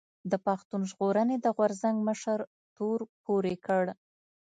د 0.31 0.33
پښتون 0.45 0.81
ژغورنې 0.91 1.37
د 1.41 1.47
غورځنګ 1.57 1.97
مشر 2.09 2.39
تور 2.75 2.99
پورې 3.25 3.55
کړ 3.65 3.83